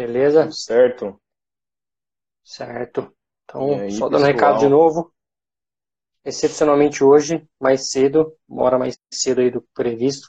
[0.00, 0.42] Beleza?
[0.44, 1.20] Tudo certo?
[2.42, 3.14] Certo.
[3.44, 4.32] Então, aí, só dando pessoal?
[4.32, 5.12] recado de novo.
[6.24, 10.28] Excepcionalmente hoje, mais cedo, uma hora mais cedo aí do que previsto.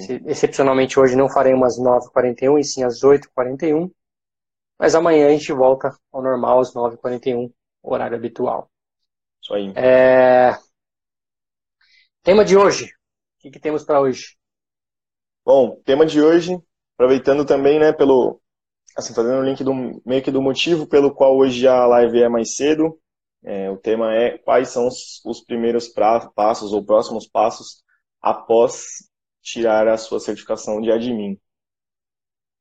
[0.00, 0.22] Sim.
[0.26, 3.90] Excepcionalmente hoje não faremos às 9h41 e sim às 8h41.
[4.78, 7.52] Mas amanhã a gente volta ao normal às 9h41,
[7.82, 8.70] horário habitual.
[9.42, 9.72] Isso aí.
[9.76, 10.56] É...
[12.22, 12.86] Tema de hoje.
[12.86, 12.88] O
[13.40, 14.38] que, que temos para hoje?
[15.44, 16.58] Bom, tema de hoje,
[16.94, 18.40] aproveitando também, né, pelo,
[18.96, 19.74] assim, fazendo o link do,
[20.06, 22.98] meio que do motivo pelo qual hoje a live é mais cedo,
[23.44, 27.82] é, o tema é quais são os, os primeiros pra- passos ou próximos passos
[28.22, 28.86] após
[29.42, 31.38] tirar a sua certificação de admin.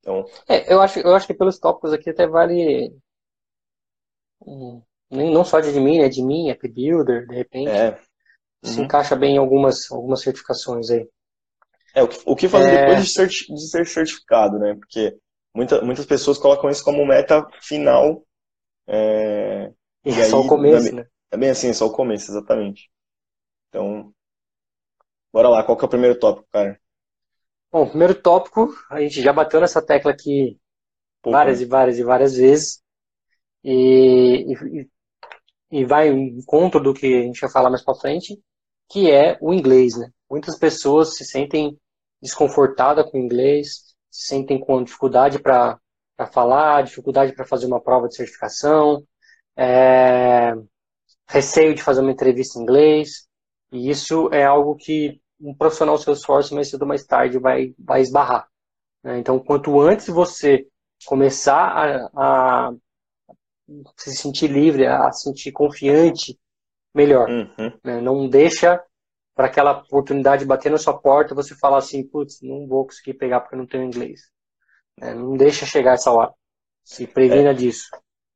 [0.01, 2.93] Então, É, eu acho, eu acho que pelos tópicos aqui até vale.
[5.09, 6.05] nem- Não só de admin, né?
[6.05, 7.87] Admin, app builder, de repente.
[7.87, 7.99] é,
[8.63, 8.81] Se Uhum.
[8.81, 11.07] encaixa bem em algumas, algumas certificações aí.
[11.95, 12.69] É, o que, o que fazer É.
[12.71, 14.75] depois de, certi- de ser certificado, né?
[14.75, 15.15] Porque
[15.55, 18.25] muita, muitas pessoas colocam isso como meta final.
[18.87, 19.71] É,
[20.05, 21.05] E E é só aí, o começo, na- né?
[21.31, 22.89] é bem assim, é só o começo, exatamente.
[23.69, 24.13] Então,
[25.33, 26.79] bora lá, qual que é o primeiro tópico, cara?
[27.71, 30.57] Bom, primeiro tópico, a gente já bateu nessa tecla aqui
[31.25, 32.81] várias e várias e várias vezes.
[33.63, 34.89] E, e,
[35.71, 38.39] e vai em encontro do que a gente vai falar mais pra frente,
[38.91, 40.09] que é o inglês, né?
[40.29, 41.77] Muitas pessoas se sentem
[42.21, 45.79] desconfortadas com o inglês, sentem com dificuldade para
[46.31, 49.03] falar, dificuldade para fazer uma prova de certificação,
[49.57, 50.53] é,
[51.27, 53.27] receio de fazer uma entrevista em inglês.
[53.71, 58.01] E isso é algo que um profissional Salesforce mais cedo ou mais tarde vai, vai
[58.01, 58.47] esbarrar.
[59.03, 59.17] né?
[59.17, 60.67] Então, quanto antes você
[61.05, 62.73] começar a, a
[63.97, 66.39] se sentir livre, a se sentir confiante,
[66.93, 67.27] melhor.
[67.27, 67.73] Uhum.
[67.83, 67.99] né?
[67.99, 68.81] Não deixa
[69.35, 73.41] para aquela oportunidade bater na sua porta você falar assim, putz, não vou conseguir pegar
[73.41, 74.21] porque eu não tenho inglês.
[74.99, 75.13] né?
[75.15, 76.33] Não deixa chegar essa hora.
[76.83, 77.89] Se previna disso.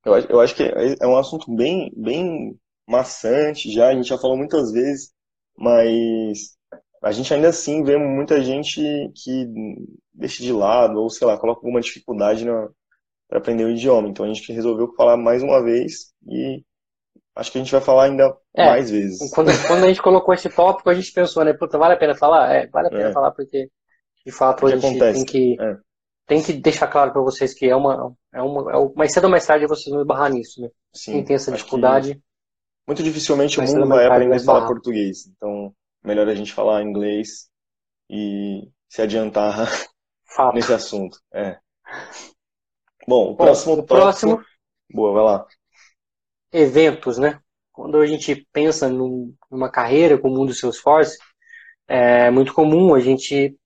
[0.06, 4.08] Eu, acho- eu acho que é é um assunto bem, bem maçante já, a gente
[4.08, 5.12] já falou muitas vezes,
[5.58, 6.56] mas
[7.04, 8.82] a gente ainda assim vê muita gente
[9.16, 9.48] que
[10.14, 12.46] deixa de lado, ou sei lá, coloca alguma dificuldade
[13.30, 14.10] para aprender o idioma.
[14.10, 16.64] Então a gente resolveu falar mais uma vez e
[17.38, 19.32] acho que a gente vai falar ainda É, mais vezes.
[19.34, 22.16] Quando, quando a gente colocou esse tópico, a gente pensou, né, puta, vale a pena
[22.16, 22.54] falar?
[22.54, 23.14] É, vale a pena É.
[23.14, 23.70] falar porque,
[24.26, 25.26] de fato, a gente acontece?
[25.26, 25.78] tem que, É.
[26.28, 29.26] tem que deixar claro para vocês que é uma, é uma, é o- mais cedo
[29.26, 30.70] ou mais tarde vocês vão esbarrar nisso, né?
[30.94, 32.22] Sim, Quem tem essa dificuldade,
[32.88, 35.28] muito dificilmente o mundo vai aprender a falar português.
[35.28, 37.50] Então, melhor a gente falar inglês
[38.10, 39.56] e se adiantar
[40.26, 40.56] fato.
[40.56, 41.20] nesse assunto.
[41.34, 41.60] É.
[43.08, 44.44] Bom, o Bom, próximo o próximo,
[44.90, 45.46] Boa, vai lá.
[46.52, 47.40] Eventos, né?
[47.72, 51.18] Quando a gente pensa num- numa carreira como o mundo Salesforce,
[51.88, 53.58] é muito comum a gente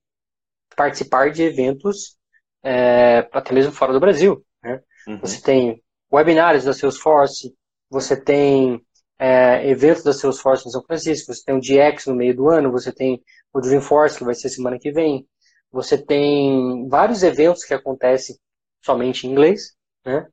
[0.76, 2.16] participar de eventos
[2.64, 4.80] é, até mesmo fora do Brasil, né?
[5.06, 5.20] Uhum.
[5.20, 5.82] Você tem
[6.12, 7.54] webinários da Salesforce,
[7.90, 8.80] você tem
[9.18, 12.70] é, eventos da Salesforce em São Francisco, você tem o DX no meio do ano,
[12.72, 13.22] você tem
[13.52, 15.26] o Dreamforce, que vai ser semana que vem,
[15.70, 18.36] você tem vários eventos que acontecem
[18.84, 20.26] somente em inglês, né?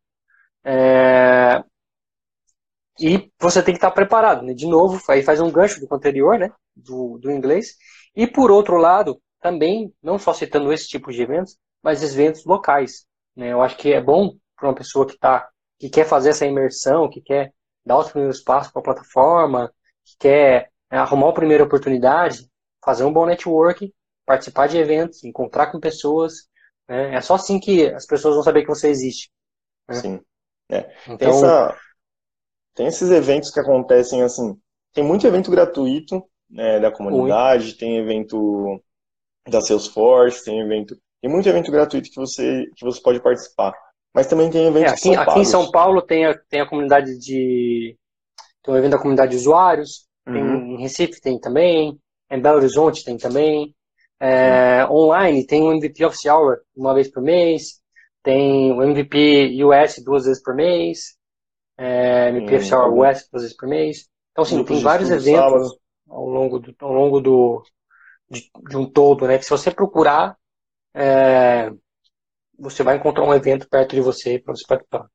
[0.63, 1.63] É,
[2.99, 4.53] e você tem que estar preparado, né?
[4.53, 6.51] De novo, aí faz um gancho do anterior, né?
[6.75, 7.75] Do, do inglês.
[8.15, 13.05] E por outro lado, também, não só citando esse tipo de eventos, mas eventos locais.
[13.35, 13.51] Né?
[13.53, 17.09] Eu acho que é bom para uma pessoa que tá, que quer fazer essa imersão,
[17.09, 17.53] que quer
[17.85, 19.71] dar os primeiros passos para a plataforma,
[20.03, 22.49] que quer é, arrumar uma primeira oportunidade,
[22.83, 23.93] fazer um bom network,
[24.25, 26.33] participar de eventos, encontrar com pessoas.
[26.87, 27.16] Né?
[27.16, 29.31] É só assim que as pessoas vão saber que você existe.
[29.87, 29.93] É.
[29.93, 30.21] Sim.
[30.71, 30.93] É.
[31.07, 31.77] Então, essa,
[32.75, 34.56] tem esses eventos que acontecem assim.
[34.94, 38.81] Tem muito evento gratuito né, da comunidade, tem evento
[39.50, 40.97] da Salesforce, tem evento.
[41.22, 43.74] Tem muito evento gratuito que você, que você pode participar.
[44.16, 45.46] Mas também tem É, eventos que aqui, aqui em.
[45.46, 47.97] São Paulo tem a, tem a comunidade de.
[48.63, 50.62] Tem um evento da comunidade de usuários, tem Uhum.
[50.75, 52.00] em Recife tem também,
[52.31, 53.75] em Belo Horizonte tem também.
[54.19, 57.81] É, online tem o MVP Office Hour uma vez por mês,
[58.24, 61.17] tem o MVP US duas vezes por mês,
[61.79, 64.09] é, MVP Hum, US duas vezes por mês.
[64.31, 65.78] Então, assim, tem vários eventos
[66.09, 67.64] ao longo do, ao longo do,
[68.29, 69.37] de, de um todo, né?
[69.37, 70.37] Que se você procurar,
[70.96, 71.72] é,
[72.59, 75.09] você vai encontrar um evento perto de você para você participar.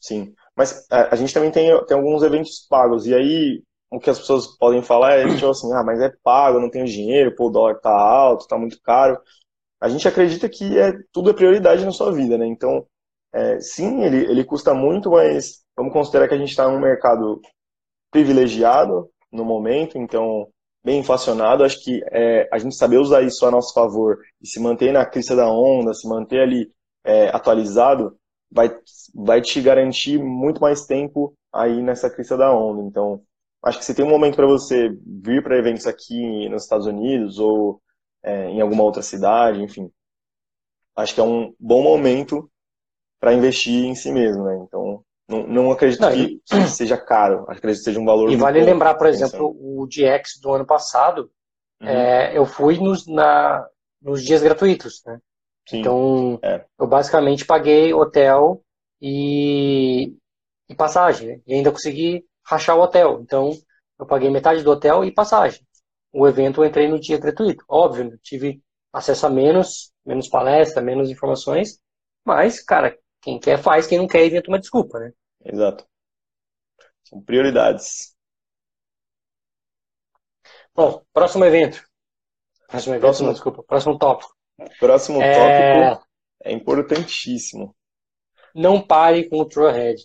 [0.00, 4.08] Sim, mas a, a gente também tem, tem alguns eventos pagos, e aí o que
[4.10, 7.34] as pessoas podem falar é tipo assim, ah, mas é pago, eu não tenho dinheiro,
[7.34, 9.20] pô, o dólar tá alto, tá muito caro.
[9.80, 12.46] A gente acredita que é, tudo é prioridade na sua vida, né?
[12.46, 12.86] Então,
[13.34, 17.40] é, sim, ele, ele custa muito, mas vamos considerar que a gente está num mercado
[18.10, 20.46] privilegiado no momento, então
[20.84, 21.64] bem inflacionado.
[21.64, 25.06] Acho que é, a gente saber usar isso a nosso favor e se manter na
[25.06, 26.70] crista da onda, se manter ali
[27.02, 28.14] é, atualizado,
[28.52, 28.68] vai,
[29.14, 32.82] vai te garantir muito mais tempo aí nessa crista da onda.
[32.82, 33.22] Então,
[33.62, 37.38] acho que se tem um momento para você vir para eventos aqui nos Estados Unidos
[37.38, 37.80] ou
[38.22, 39.90] é, em alguma outra cidade, enfim,
[40.94, 42.50] acho que é um bom momento
[43.18, 44.58] para investir em si mesmo, né?
[44.66, 48.30] Então, não, não acredito não, que, seja caro, acredito que seja um valor.
[48.30, 51.30] E vale lembrar, por exemplo, o DX do ano passado,
[51.80, 51.88] uhum.
[51.88, 53.64] é, eu fui nos, na,
[54.02, 55.18] nos dias gratuitos, né?
[55.68, 56.64] Sim, então, é.
[56.78, 58.60] eu basicamente paguei hotel
[59.00, 60.16] e,
[60.68, 61.40] e passagem, né?
[61.46, 63.20] e ainda consegui rachar o hotel.
[63.22, 63.50] Então,
[63.98, 65.60] eu paguei metade do hotel e passagem.
[66.12, 67.64] O evento eu entrei no dia gratuito.
[67.68, 68.60] Óbvio, tive
[68.92, 71.78] acesso a menos, menos palestra, menos informações,
[72.26, 75.12] mas, cara, quem quer faz, quem não quer inventa uma desculpa, né?
[75.44, 75.86] Exato.
[77.04, 78.14] São prioridades.
[80.74, 81.82] Bom, próximo evento.
[82.68, 83.26] Próximo evento, próximo...
[83.26, 83.62] Não, desculpa.
[83.64, 84.36] Próximo tópico.
[84.78, 85.34] Próximo é...
[85.34, 86.10] tópico
[86.42, 87.76] é importantíssimo.
[88.54, 90.02] Não pare com o Trailhead.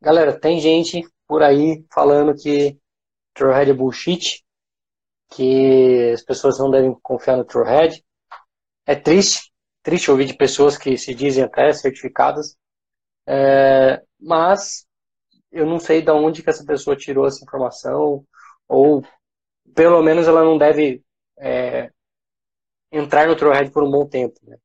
[0.00, 2.78] Galera, tem gente por aí falando que
[3.34, 4.44] Trailhead é bullshit,
[5.30, 8.02] que as pessoas não devem confiar no Trailhead.
[8.86, 9.52] É triste,
[9.82, 12.56] triste ouvir de pessoas que se dizem até certificadas,
[13.30, 14.84] é, mas
[15.52, 18.24] eu não sei de onde que essa pessoa tirou essa informação,
[18.68, 19.04] ou
[19.72, 21.00] pelo menos ela não deve
[21.38, 21.92] é,
[22.90, 24.34] entrar no Trailhead por um bom tempo.
[24.42, 24.56] Né?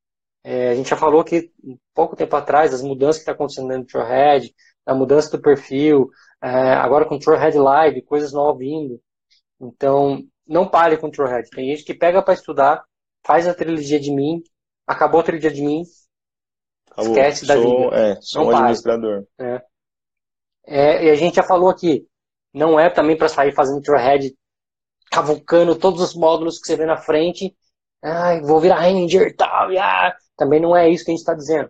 [0.43, 1.51] É, a gente já falou que
[1.93, 4.51] pouco tempo atrás as mudanças que estão tá acontecendo no Trailhead,
[4.83, 6.09] a mudança do perfil,
[6.41, 8.99] é, agora com o Trailhead Live, coisas novas vindo.
[9.61, 11.49] Então, não pare com o Trailhead.
[11.51, 12.83] Tem gente que pega para estudar,
[13.23, 14.41] faz a trilogia de mim,
[14.87, 15.83] acabou a trilogia de mim,
[16.95, 17.11] Acabou.
[17.11, 17.95] esquece da sou, vida.
[17.95, 19.25] É, sou não um administrador.
[19.39, 19.61] É.
[20.67, 22.07] É, e a gente já falou aqui,
[22.53, 24.35] não é também para sair fazendo Trailhead
[25.11, 27.55] cavucando todos os módulos que você vê na frente
[28.05, 31.21] ah, vou virar Ranger e tal, e, ah, também não é isso que a gente
[31.21, 31.69] está dizendo.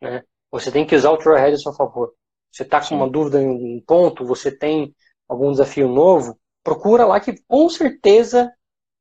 [0.00, 0.22] Né?
[0.50, 2.14] Você tem que usar o Trailhead a seu favor.
[2.50, 4.94] Você está com uma dúvida em um ponto, você tem
[5.28, 8.50] algum desafio novo, procura lá que com certeza,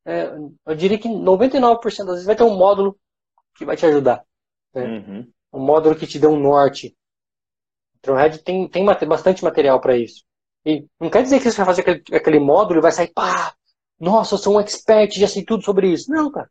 [0.05, 0.33] é,
[0.65, 2.97] eu diria que 99% das vezes vai ter um módulo
[3.55, 4.25] que vai te ajudar.
[4.73, 4.83] Né?
[4.83, 5.32] Uhum.
[5.53, 6.95] Um módulo que te dê um norte.
[7.95, 10.23] O Trailhead tem, tem bastante material para isso.
[10.65, 13.53] E não quer dizer que você vai fazer aquele, aquele módulo e vai sair, pá,
[13.99, 16.11] nossa, eu sou um expert, já sei tudo sobre isso.
[16.11, 16.49] Não, cara.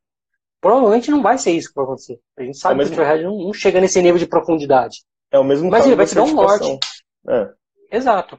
[0.61, 2.21] Provavelmente não vai ser isso que vai acontecer.
[2.39, 2.95] A gente sabe é mesmo...
[2.95, 4.99] que o Trailhead não, não, chega nesse nível de profundidade.
[5.31, 6.79] É o mesmo Mas ele vai te dar um norte.
[7.29, 7.51] É.
[7.91, 8.39] Exato.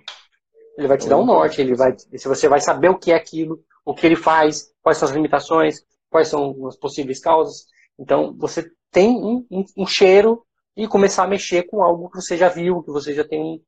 [0.78, 3.12] Ele vai te é dar um norte, ele vai, se você vai saber o que
[3.12, 7.66] é aquilo, o que ele faz, quais são as limitações, quais são as possíveis causas.
[8.00, 12.36] Então, você tem um, um, um cheiro e começar a mexer com algo que você
[12.36, 13.64] já viu, que você já tem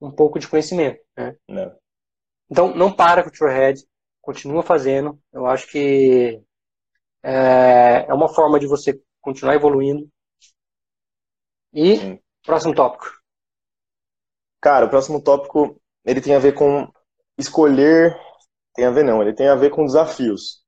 [0.00, 1.00] um, pouco de conhecimento.
[1.16, 1.36] Né?
[1.48, 1.62] Não.
[1.62, 1.76] É.
[2.50, 3.84] Então, não para com o Trailhead,
[4.20, 5.18] continua fazendo.
[5.32, 6.40] Eu acho que
[7.22, 10.08] é, é uma forma de você continuar evoluindo.
[11.72, 12.20] E Sim.
[12.44, 13.06] próximo tópico.
[14.60, 16.90] Cara, o próximo tópico ele tem a ver com
[17.36, 18.16] escolher.
[18.74, 20.64] Tem a ver não, ele tem a ver com desafios.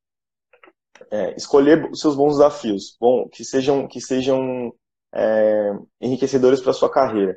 [1.11, 4.75] É, escolher os seus bons desafios, bom, que sejam que sejam
[5.15, 7.37] é, enriquecedores para sua carreira.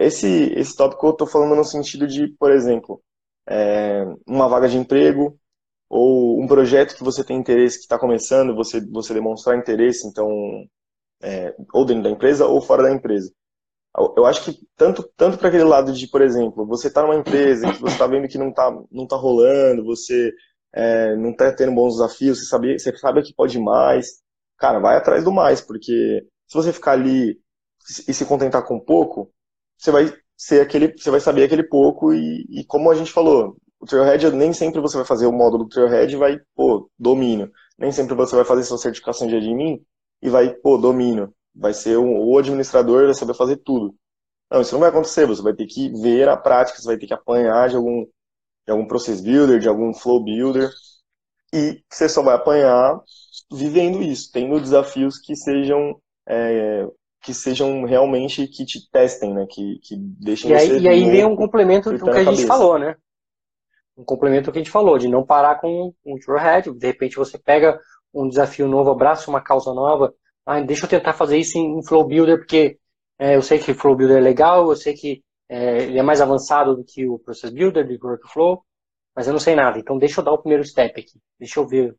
[0.00, 3.02] Esse esse tópico eu estou falando no sentido de, por exemplo,
[3.48, 5.38] é, uma vaga de emprego,
[5.88, 10.26] ou um projeto que você tem interesse, que está começando, você, você demonstrar interesse, então,
[11.22, 13.30] é, ou dentro da empresa ou fora da empresa.
[14.16, 17.70] Eu acho que tanto, tanto para aquele lado de, por exemplo, você está numa empresa
[17.70, 20.32] que você está vendo que não está não tá rolando, você
[20.74, 24.22] é, não está tendo bons desafios, você sabe, você sabe que pode mais,
[24.58, 27.40] cara, vai atrás do mais, porque se você ficar ali
[28.06, 29.32] e se contentar com pouco,
[29.78, 33.56] você vai ser aquele, você vai saber aquele pouco e, e como a gente falou,
[33.80, 37.50] o Trailhead, nem sempre você vai fazer o módulo do Trailhead e vai, pô, domínio.
[37.78, 39.82] Nem sempre você vai fazer sua certificação de admin
[40.20, 41.34] e vai, pô, domínio.
[41.54, 43.94] Vai ser um, o administrador, vai saber fazer tudo.
[44.50, 45.26] Não, isso não vai acontecer.
[45.26, 48.70] Você vai ter que ver a prática, você vai ter que apanhar de algum, de
[48.70, 50.70] algum process builder, de algum flow builder.
[51.52, 53.00] E você só vai apanhar
[53.50, 56.86] vivendo isso, tendo desafios que sejam é,
[57.22, 59.46] que sejam realmente que te testem, né?
[59.48, 62.78] Que, que deixem e aí, E aí vem um complemento do que a gente falou,
[62.78, 62.96] né?
[63.96, 66.72] um complemento ao que a gente falou, de não parar com um Trailhead.
[66.72, 67.78] De repente você pega
[68.12, 70.14] um desafio novo, abraça uma causa nova.
[70.44, 72.78] Ah, deixa eu tentar fazer isso em, Flow Builder, porque
[73.18, 76.20] é, eu sei que Flow Builder é legal, eu sei que é, ele é mais
[76.20, 78.64] avançado do que o Process Builder, de Workflow,
[79.14, 79.78] mas eu não sei nada.
[79.78, 81.20] Então deixa eu dar o primeiro step aqui.
[81.38, 81.94] Deixa eu ver.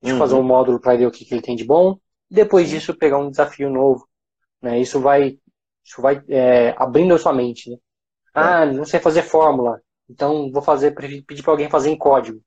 [0.00, 0.16] Deixa uhum.
[0.16, 1.98] eu fazer um módulo para ver o que, que ele tem de bom.
[2.34, 4.08] Depois disso, pegar um desafio novo.
[4.62, 4.80] Né?
[4.80, 5.38] Isso vai,
[5.84, 7.70] isso vai é, abrindo a sua mente.
[7.70, 7.78] Né?
[8.34, 9.80] Ah, não sei fazer fórmula.
[10.08, 12.40] Então, vou fazer, pedir para alguém fazer em código.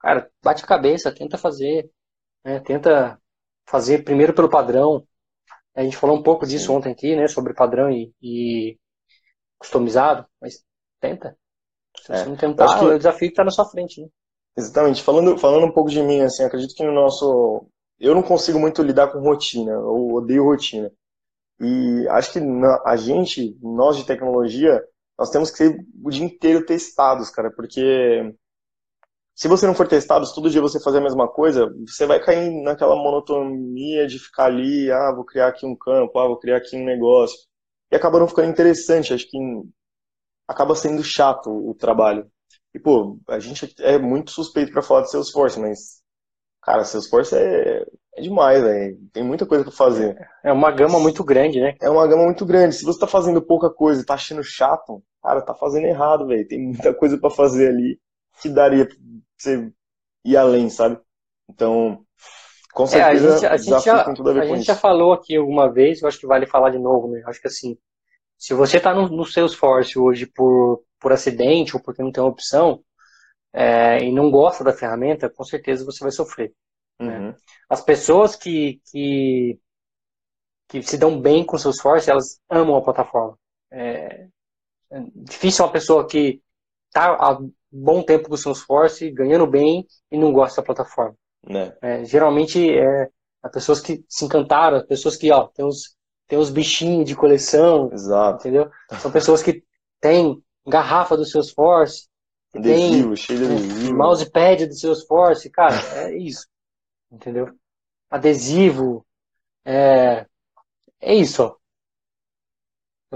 [0.00, 1.90] Cara, bate a cabeça, tenta fazer,
[2.44, 2.60] né?
[2.60, 3.20] tenta
[3.66, 5.06] fazer primeiro pelo padrão.
[5.74, 7.28] A gente falou um pouco disso ontem aqui, né?
[7.28, 8.78] Sobre padrão e, e
[9.58, 10.64] customizado, mas
[11.00, 11.36] tenta.
[11.98, 14.08] Se É, você não tentar, que- o desafio está na sua frente, né?
[14.56, 15.02] Exatamente.
[15.02, 17.66] Falando, falando um pouco de mim, assim, acredito que no nosso.
[17.98, 20.92] Eu não consigo muito lidar com rotina, eu odeio rotina.
[21.60, 22.40] E acho que
[22.84, 24.82] a gente, nós de tecnologia,
[25.18, 28.34] nós temos que ser o dia inteiro testados, cara, porque
[29.34, 32.18] se você não for testado, se todo dia você fazer a mesma coisa, você vai
[32.18, 36.56] cair naquela monotonia de ficar ali, ah, vou criar aqui um campo, ah, vou criar
[36.56, 37.36] aqui um negócio.
[37.90, 39.38] E acaba não ficando interessante, acho que
[40.48, 42.30] acaba sendo chato o trabalho.
[42.74, 46.02] E, pô, a gente é muito suspeito para falar de Salesforce, mas,
[46.66, 48.98] cara, Salesforce é, é demais, velho.
[49.12, 50.18] Tem muita coisa para fazer.
[50.42, 51.74] É uma gama muito grande, né?
[51.80, 52.74] É uma gama muito grande.
[52.74, 56.46] Se você tá fazendo pouca coisa e tá achando chato, cara, tá fazendo errado, velho.
[56.46, 58.00] Tem muita coisa para fazer ali
[58.40, 58.96] que daria pra
[59.38, 59.72] você
[60.24, 60.98] ir além, sabe?
[61.50, 62.04] Então,
[62.72, 65.72] com É, a certeza, gente, a gente já, a a gente já falou aqui alguma
[65.72, 67.20] vez, eu acho que vale falar de novo, né?
[67.22, 67.76] Eu Acho que assim,
[68.38, 72.82] se você está no, no Salesforce hoje por, por acidente ou porque não tem opção,
[73.56, 76.52] é, e não gosta da ferramenta, com certeza você vai sofrer.
[77.00, 77.34] Uhum.
[77.70, 79.58] As pessoas que, que,
[80.68, 83.38] que se dão bem com o Salesforce, elas amam a plataforma.
[83.72, 84.26] É,
[84.90, 86.42] é difícil uma pessoa que
[86.88, 87.38] está há
[87.72, 91.16] bom tempo com o Salesforce, ganhando bem e não gosta da plataforma.
[91.42, 91.74] Né?
[91.80, 93.08] É, geralmente é
[93.42, 95.96] as pessoas que se encantaram, as pessoas que ó, tem os,
[96.28, 98.40] tem os bichinhos de coleção, Exato.
[98.40, 98.70] entendeu?
[99.00, 99.64] São pessoas que
[99.98, 102.06] têm garrafa do Salesforce,
[102.52, 103.96] que tem Adesivo, cheio de adesivo.
[103.96, 106.46] mousepad do Salesforce, cara, é isso,
[107.10, 107.54] entendeu?
[108.10, 109.06] Adesivo,
[109.64, 110.26] é,
[111.00, 111.56] é isso, ó.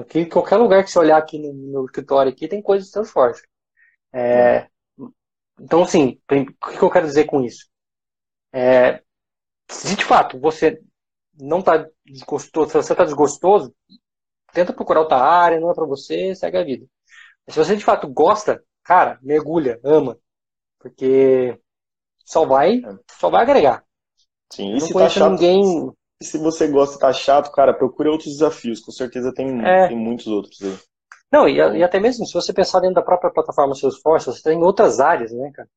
[0.01, 3.43] Aqui, qualquer lugar que você olhar aqui no meu escritório aqui tem coisa do Salesforce.
[4.13, 4.69] É,
[5.61, 7.69] então, assim, o que eu quero dizer com isso?
[8.53, 9.03] É,
[9.71, 10.81] se de fato você
[11.35, 13.75] não está desgostoso, se você está desgostoso,
[14.53, 16.87] tenta procurar outra área, não é para você, segue a vida.
[17.47, 20.19] Mas se você de fato gosta, cara, mergulha, ama,
[20.81, 21.59] porque
[22.25, 22.83] só vai,
[23.21, 23.85] só vai agregar.
[24.53, 25.93] Sim, e se tá chato, ninguém.
[26.21, 28.81] e se você gosta e tá chato, cara, procure outros desafios.
[28.81, 29.89] Com certeza tem, É.
[29.89, 30.77] tem muitos outros aí.
[31.33, 34.63] Não, e, e até mesmo se você pensar dentro da própria plataforma Salesforce, você tem
[34.63, 35.69] outras áreas, né, cara?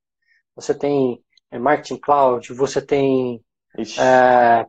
[0.56, 3.44] Você tem é, marketing cloud, você tem
[3.84, 4.66] Ixi, é,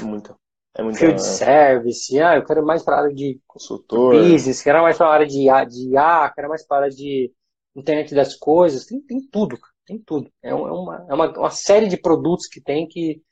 [0.00, 0.36] é muita.
[0.74, 4.14] É muita field é, service, ah, eu quero mais para a área de consultor.
[4.14, 6.94] business, quero mais para a área de IA, de IA, quero mais para a área
[6.94, 7.32] de
[7.78, 10.30] internet das coisas, tem, tem tudo, tem tudo.
[10.42, 13.22] É, é uma, é uma, uma série de produtos que tem que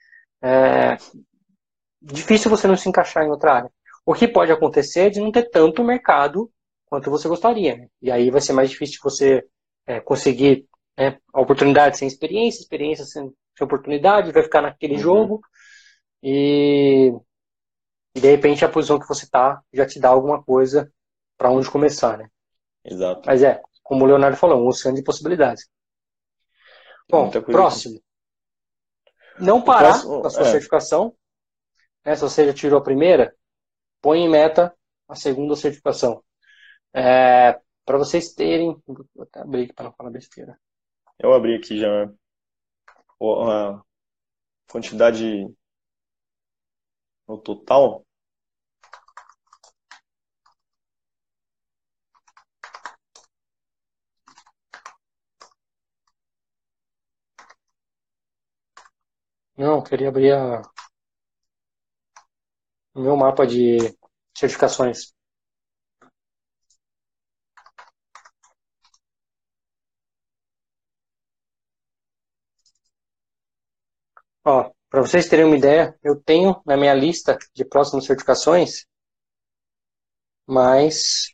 [0.43, 0.97] é
[2.01, 3.73] difícil você não se encaixar em outra área.
[4.05, 6.51] O que pode acontecer é de não ter tanto mercado
[6.87, 7.77] quanto você gostaria.
[7.77, 7.89] né?
[8.01, 9.45] E aí vai ser mais difícil você
[9.87, 13.25] é, conseguir né, a oportunidade sem experiência, experiência sem,
[13.57, 15.01] sem oportunidade, vai ficar naquele Uhum.
[15.01, 15.41] jogo
[16.23, 17.13] e,
[18.15, 20.91] e de repente a posição que você está já te dá alguma coisa
[21.37, 22.29] para onde começar, né?
[22.85, 23.23] Exato.
[23.27, 25.69] Mas é, como o Leonardo falou, um oceano de possibilidades.
[27.09, 28.01] Bom, próximo.
[29.39, 30.51] Não parar próximo, com a sua é.
[30.51, 31.17] certificação.
[32.05, 32.17] Né?
[32.17, 33.35] Se você já tirou a primeira,
[34.01, 34.75] põe em meta
[35.09, 36.23] a segunda certificação.
[36.93, 38.77] É, para vocês terem.
[38.87, 40.59] Vou até abrir aqui para não falar besteira.
[41.19, 42.11] Eu abri aqui já
[43.21, 43.83] a
[44.69, 45.47] quantidade
[47.29, 48.06] no total.
[59.57, 60.63] Não, eu queria abrir a,
[62.95, 63.77] o meu mapa de
[64.37, 65.15] certificações.
[74.47, 78.87] Ó, para vocês terem uma ideia, eu tenho na minha lista de próximas certificações
[80.47, 81.29] mais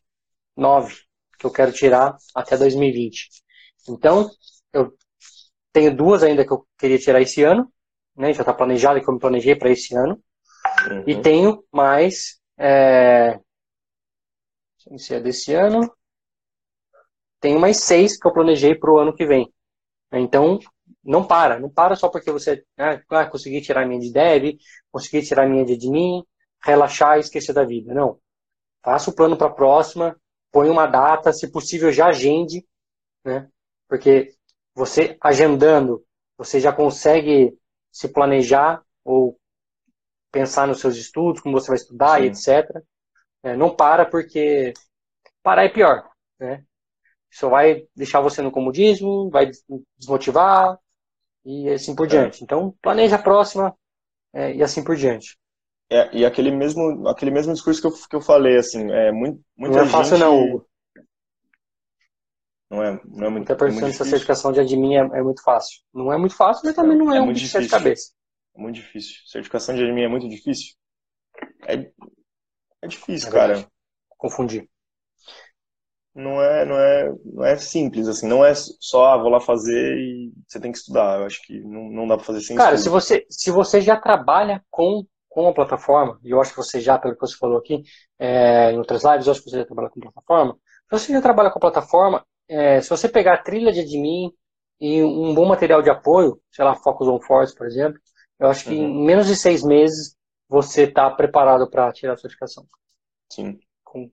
[0.57, 0.97] nove
[1.39, 3.29] que eu quero tirar até 2020.
[3.89, 4.31] Então,
[4.73, 4.95] eu
[5.73, 7.73] tenho duas ainda que eu queria tirar esse ano,
[8.17, 8.33] né?
[8.33, 10.21] Já está planejado que eu me planejei para esse ano.
[11.07, 11.23] E Uhum.
[11.23, 12.41] tenho mais.
[12.59, 13.39] É...
[14.97, 15.93] Se é desse ano.
[17.41, 19.53] Tenho mais seis que eu planejei para o ano que vem.
[20.13, 20.59] Então,
[21.03, 21.59] não para.
[21.59, 24.57] Não para só porque você né, ah, consegui tirar a minha de dev,
[24.91, 26.25] consegui tirar a minha de admin,
[26.63, 27.93] relaxar e esquecer da vida.
[27.93, 28.19] Não.
[28.83, 30.17] Faça o plano para a próxima,
[30.51, 32.65] põe uma data, se possível já agende,
[33.25, 33.49] né?
[33.89, 34.35] Porque
[34.75, 36.05] você agendando,
[36.37, 37.57] você já consegue
[37.93, 39.39] se planejar ou
[40.33, 42.83] pensar nos seus estudos, como você vai estudar e etc.
[43.43, 44.73] É, não para porque
[45.43, 46.09] parar é pior,
[46.41, 46.65] né?
[47.31, 49.51] Só vai deixar você no comodismo, vai
[49.99, 50.79] desmotivar
[51.45, 52.43] e assim por diante.
[52.43, 53.75] Então, planeja a próxima
[54.33, 55.37] é, e assim por diante.
[55.91, 59.41] É, e aquele mesmo, aquele mesmo discurso que eu, que eu falei, assim, é muito,
[59.57, 60.25] muita não é fácil gente...
[60.25, 60.67] não, Hugo.
[62.73, 64.05] Não é, não é muito, Muita é muito difícil.
[64.07, 65.81] certificação de admin é, é muito fácil.
[65.93, 67.69] Não é muito fácil, mas também não é, É muito bicho de difícil.
[67.69, 68.15] cabeças.
[68.57, 69.17] É muito difícil.
[69.27, 70.75] Certificação de admin é muito difícil?
[71.67, 71.93] É,
[72.83, 73.69] é difícil, É cara.
[74.19, 74.69] Confundi.
[76.15, 78.27] Não é, não é, não é simples, assim.
[78.29, 81.21] Não é só, ah, vou lá fazer e você tem que estudar.
[81.21, 82.91] Eu acho que não, não dá pra fazer sem Cara, se estudo.
[82.91, 86.99] você, se você já trabalha com, com a plataforma, e eu acho que você já,
[86.99, 87.83] pelo que você falou aqui,
[88.19, 90.55] é, em outras lives, eu acho que você já trabalha com a plataforma.
[90.93, 94.33] Se você já trabalha com a plataforma, é, se você pegar a trilha de admin
[94.81, 97.99] e um bom material de apoio, sei lá, Focus on Force, por exemplo,
[98.41, 98.85] eu acho que Uhum.
[98.89, 100.17] em menos de seis meses
[100.49, 102.67] você está preparado para tirar a certificação.
[103.29, 103.61] Sim.
[103.85, 104.13] Com-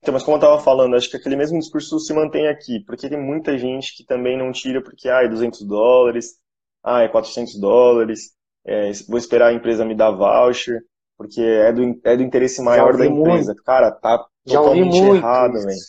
[0.00, 3.08] Então, mas como eu estava falando, acho que aquele mesmo discurso se mantém aqui, porque
[3.08, 6.34] tem muita gente que também não tira porque, ah, é 200 dólares,
[6.82, 8.32] ah, é 400 dólares,
[8.64, 10.80] é, vou esperar a empresa me dar voucher,
[11.16, 13.54] porque é do, é do interesse maior da empresa.
[13.64, 15.84] Cara, tá Já totalmente muito errado, velho.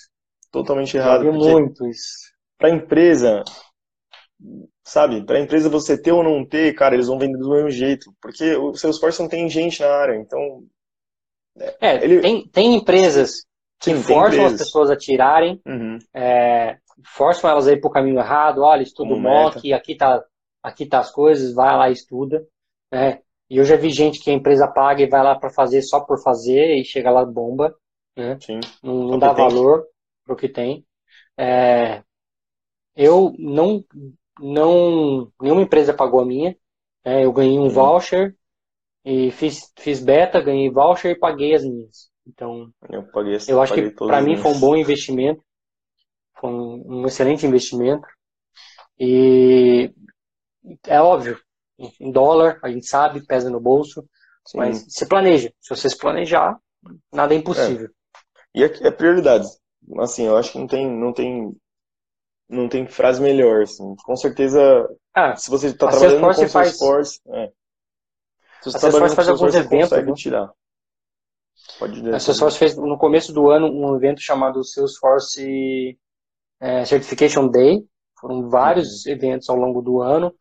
[0.56, 2.34] Totalmente errado, muito isso.
[2.58, 3.44] para empresa,
[4.84, 8.14] sabe, para empresa você ter ou não ter, cara, eles vão vender do mesmo jeito,
[8.22, 10.64] porque o Salesforce não tem gente na área, então,
[11.82, 13.46] É, Ele- tem, tem empresas
[13.80, 14.54] que sim, forçam as empresas.
[14.54, 16.78] pessoas a tirarem, Uhum, é,
[17.16, 20.24] forçam elas a ir pro caminho errado, olha, estuda o mock, aqui tá,
[20.64, 22.46] aqui tá as coisas, vai lá e estuda,
[22.92, 23.22] né?
[23.50, 26.02] E eu já vi gente que a empresa paga e vai lá para fazer só
[26.02, 27.76] por fazer e chega lá bomba,
[28.18, 28.40] né?
[28.40, 29.34] sim, Não, não dá tem.
[29.34, 29.86] valor
[30.26, 30.86] pro que tem.
[31.38, 32.04] É,
[32.96, 33.84] eu não,
[34.40, 36.56] não, nenhuma empresa pagou a minha,
[37.06, 37.26] né?
[37.26, 37.74] Eu ganhei um Uhum.
[37.74, 38.36] voucher
[39.06, 42.10] e fiz, fiz beta, ganhei voucher e paguei as minhas.
[42.28, 45.42] Então, eu paguei, eu acho que para mim foi um bom investimento,
[46.40, 48.08] foi um, um excelente investimento.
[49.00, 49.92] E
[50.88, 51.40] é óbvio,
[52.00, 54.08] em dólar, a gente sabe, pesa no bolso,
[54.46, 54.60] Sim.
[54.60, 55.52] mas se planeja.
[55.60, 56.58] Se você se planejar,
[57.12, 57.90] nada é impossível.
[58.56, 59.48] E é, é prioridade.
[60.00, 61.56] Assim, eu acho que não tem, não tem,
[62.50, 63.96] não tem frase melhor, assim.
[64.06, 67.52] Com certeza, Ah, se você está trabalhando com Salesforce faz- Salesforce, é.
[68.60, 70.14] Se você está trabalhando Salesforce com faz alguns Salesforce, você consegue né?
[70.14, 70.52] tirar.
[71.80, 72.16] Pode dizer.
[72.16, 75.98] A Salesforce fez no começo do ano um evento chamado Salesforce
[76.62, 77.86] eh, Certification Day.
[78.20, 80.34] Foram vários eventos ao longo do ano,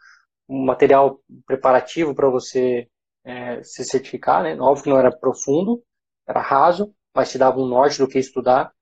[0.49, 2.89] um material preparativo para você
[3.25, 4.59] eh, se certificar, né?
[4.61, 5.83] Óbvio que não era profundo,
[6.29, 8.73] era raso, mas te dava um norte do que estudar.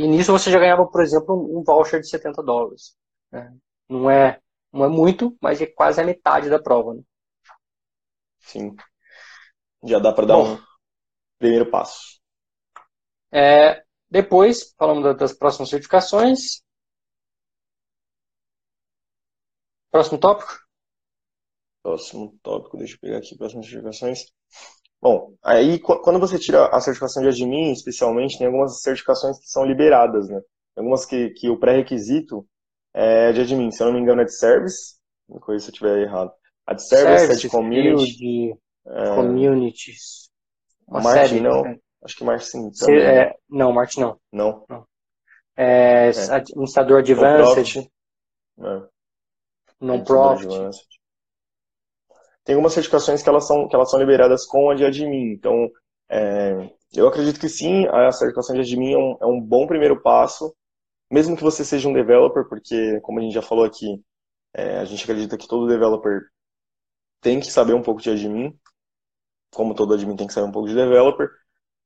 [0.00, 2.96] E nisso você já ganhava, por exemplo, um voucher de 70 dólares.
[3.32, 3.54] né?
[3.88, 4.40] Não é,
[4.72, 6.94] não é muito, mas é quase a metade da prova.
[6.94, 7.02] Né?
[8.40, 8.76] Sim.
[9.84, 10.54] Já dá para dar Bom.
[10.54, 10.58] um
[11.38, 12.20] primeiro passo.
[13.32, 16.62] É, depois, falando da- das próximas certificações.
[19.90, 20.54] Próximo tópico?
[21.82, 24.26] Próximo tópico, deixa eu pegar aqui próximas certificações.
[25.00, 29.46] Bom, aí qu- quando você tira a certificação de admin, especialmente, tem algumas certificações que
[29.48, 30.40] são liberadas, né?
[30.76, 32.46] Algumas que, que o pré-requisito
[32.94, 34.96] é de admin, se eu não me engano é de service,
[35.28, 36.32] me corrija se eu estiver errado.
[36.66, 40.28] A de service, a de community, field, é, communities.
[40.86, 41.40] Uma Marketing, série.
[41.40, 41.62] não.
[41.62, 41.78] né?
[42.04, 44.20] acho que marketing Se- também, é, não, Martin não.
[44.32, 44.64] não.
[45.56, 47.90] É, Administrador Advanced, Non-profit,
[48.60, 48.88] é.
[49.80, 50.46] Non-Profit.
[50.46, 50.86] Advanced.
[52.48, 55.34] Tem algumas certificações que elas são, que elas são liberadas com a de admin.
[55.34, 55.70] Então,
[56.08, 60.00] é, eu acredito que sim, a certificação de admin é um, é um bom primeiro
[60.00, 60.56] passo,
[61.10, 64.02] mesmo que você seja um developer, porque, como a gente já falou aqui,
[64.54, 66.22] é, a gente acredita que todo developer
[67.20, 68.58] tem que saber um pouco de admin,
[69.52, 71.28] como todo admin tem que saber um pouco de developer.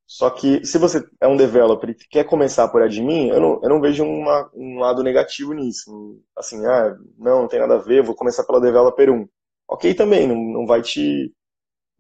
[0.07, 3.69] Só que se você é um developer e quer começar por admin, eu não, eu
[3.69, 6.23] não vejo uma, um lado negativo nisso.
[6.37, 9.29] Assim, ah, não, não tem nada a ver, vou começar pela developer 1.
[9.73, 11.33] Ok também, não, não vai te...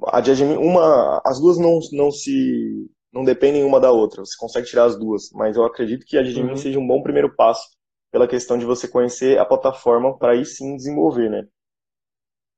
[0.06, 0.20] A
[0.61, 2.90] uma, as duas não, não se...
[3.12, 6.20] não dependem uma da outra, você consegue tirar as duas, mas eu acredito que a
[6.20, 6.56] admin Uhum.
[6.56, 7.68] seja um bom primeiro passo
[8.12, 11.44] pela questão de você conhecer a plataforma para aí sim desenvolver, né?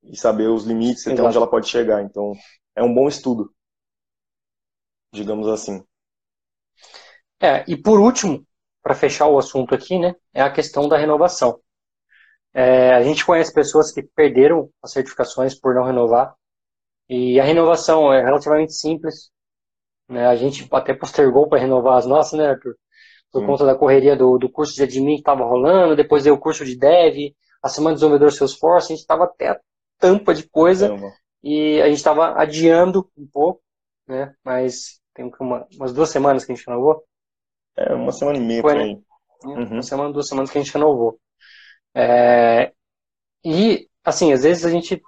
[0.04, 1.28] E saber os limites, até Exato.
[1.28, 2.02] onde ela pode chegar.
[2.04, 2.32] Então,
[2.76, 3.52] é um bom estudo,
[5.12, 5.82] digamos assim.
[7.40, 8.46] É, e por último,
[8.82, 11.60] para fechar o assunto aqui, né, é a questão da renovação.
[12.54, 16.34] É, a gente conhece pessoas que perderam as certificações por não renovar,
[17.08, 19.30] e a renovação é relativamente simples.
[20.08, 22.76] Né, a gente até postergou para renovar as nossas, né, Arthur?
[23.32, 23.46] Por Sim.
[23.46, 26.64] conta da correria do, do curso de admin que estava rolando, depois veio o curso
[26.64, 29.60] de dev, a semana do desenvolvedor Salesforce, a gente estava até a
[29.98, 31.10] tampa de coisa, Caramba.
[31.42, 33.62] e a gente estava adiando um pouco,
[34.06, 37.02] né, mas tem uma, umas duas semanas que a gente renovou.
[37.76, 38.84] É, uma semana e meia Foi, por né?
[38.84, 39.02] aí.
[39.44, 39.72] Uhum.
[39.72, 41.18] Uma semana, duas semanas que a gente renovou.
[41.94, 42.72] É,
[43.44, 45.00] e, assim, às vezes a gente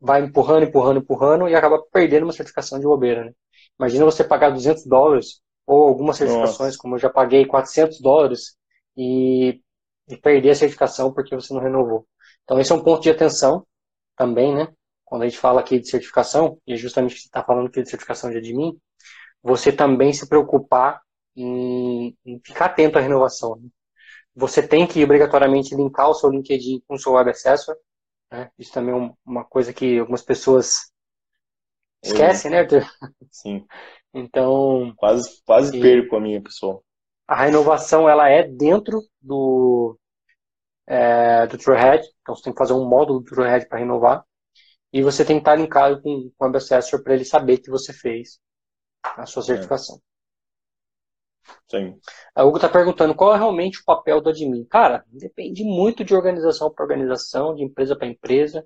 [0.00, 3.32] vai empurrando, empurrando, empurrando e acaba perdendo uma certificação de bobeira, né?
[3.78, 6.78] Imagina você pagar 200 dólares ou algumas certificações, Nossa.
[6.78, 8.56] como eu já paguei 400 dólares
[8.96, 9.60] e,
[10.08, 12.06] e perder a certificação porque você não renovou.
[12.44, 13.66] Então esse é um ponto de atenção
[14.16, 14.68] também, né?
[15.04, 17.90] Quando a gente fala aqui de certificação, e é justamente você está falando aqui de
[17.90, 18.78] certificação de admin,
[19.42, 21.00] você também se preocupar
[21.36, 23.56] em, em ficar atento à renovação.
[23.56, 23.68] Né?
[24.40, 27.76] Você tem que obrigatoriamente linkar o seu LinkedIn com o seu Web Assessor.
[28.32, 28.50] Né?
[28.58, 30.90] Isso também é uma coisa que algumas pessoas
[32.02, 32.84] esquecem, né, Arthur?
[33.30, 33.66] Sim.
[34.12, 34.92] Então.
[34.96, 36.82] Quase, quase perco a minha pessoa.
[37.28, 39.96] A renovação ela é dentro do,
[40.84, 42.04] é, do TrueHead.
[42.20, 44.24] Então você tem que fazer um módulo do TrueHead para renovar.
[44.92, 47.70] E você tem que estar linkado com, com o Web Assessor para ele saber que
[47.70, 48.40] você fez
[49.04, 50.00] a sua certificação.
[51.68, 51.98] Sim.
[52.34, 54.64] A Hugo está perguntando qual é realmente o papel do admin.
[54.64, 58.64] Cara, depende muito de organização para organização, de empresa para empresa,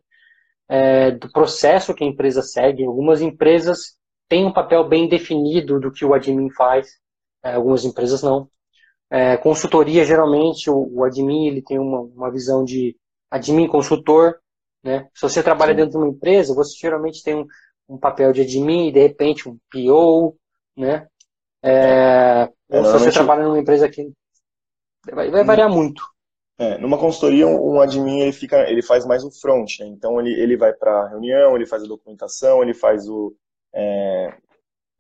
[0.69, 2.85] é, do processo que a empresa segue.
[2.85, 3.97] Algumas empresas
[4.29, 6.99] têm um papel bem definido do que o admin faz,
[7.43, 8.49] é, algumas empresas não.
[9.11, 12.97] É, consultoria, geralmente, o, o, admin ele tem uma, uma visão de
[13.31, 14.41] admin consultor.
[14.83, 15.09] Né?
[15.15, 15.77] Se você trabalha Sim.
[15.77, 17.47] dentro de uma empresa, você geralmente tem um,
[17.89, 20.37] um papel de admin e, de repente, um PO,
[20.77, 21.07] né?
[21.65, 24.13] É, é, ou se você trabalha numa empresa que
[25.11, 26.03] vai, vai variar muito.
[26.59, 29.87] É, numa consultoria, um admin ele fica, ele faz mais o front, né?
[29.87, 33.35] então ele, ele vai para a reunião, ele faz a documentação, ele faz o,
[33.75, 34.37] é,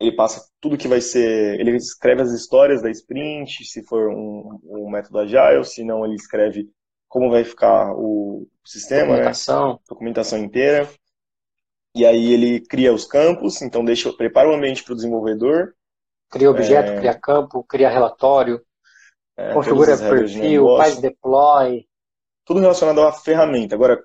[0.01, 4.59] ele passa tudo que vai ser, ele escreve as histórias da sprint, se for um,
[4.65, 6.69] um método agile, se não ele escreve
[7.09, 9.13] como vai ficar o, o sistema, né?
[9.13, 9.73] documentação.
[9.75, 9.79] Né?
[9.89, 10.89] documentação inteira.
[11.95, 15.73] E aí ele cria os campos, então deixa, prepara o ambiente para o desenvolvedor,
[16.31, 16.97] Cria objeto, é...
[16.99, 18.61] cria campo, cria relatório,
[19.37, 21.87] é, configura perfil, faz deploy.
[22.45, 23.75] Tudo relacionado à ferramenta.
[23.75, 24.03] Agora,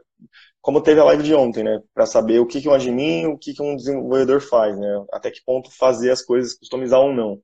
[0.62, 1.79] como teve a live de ontem, né?
[1.93, 5.05] Para saber o que, que um admin, o que, que um desenvolvedor faz, né?
[5.12, 7.41] Até que ponto fazer as coisas, customizar ou não.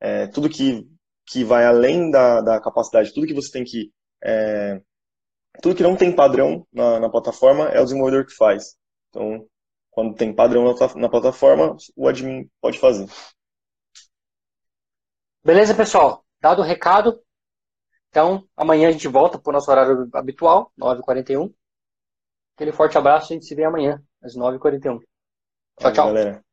[0.00, 0.86] É, tudo que,
[1.26, 3.90] que vai além da, da capacidade, tudo que você tem que.
[4.22, 4.80] É,
[5.62, 8.76] tudo que não tem padrão na, na plataforma é o desenvolvedor que faz.
[9.10, 9.46] Então,
[9.90, 13.06] quando tem padrão na, na plataforma, o admin pode fazer.
[15.44, 16.24] Beleza, pessoal?
[16.40, 17.22] Dado o recado,
[18.08, 21.52] então amanhã a gente volta para o nosso horário habitual, 9h41.
[22.54, 24.80] Aquele forte abraço, a gente se vê amanhã, às 9h41.
[24.80, 26.06] Tchau, tchau.
[26.06, 26.43] Galera.